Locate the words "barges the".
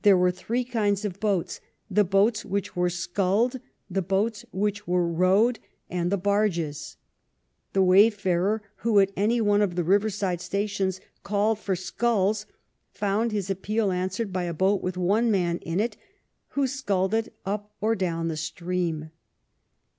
6.16-7.82